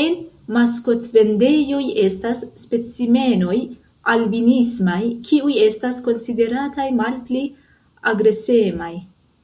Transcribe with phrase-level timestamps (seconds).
[0.00, 0.16] En
[0.56, 3.56] maskotvendejoj estas specimenoj
[4.16, 7.46] albinismaj kiuj estas konsiderataj malpli
[8.14, 8.96] agresemaj.